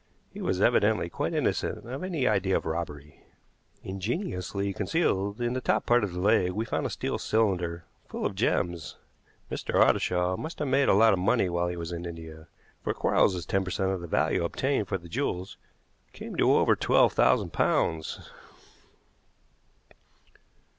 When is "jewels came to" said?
15.07-16.51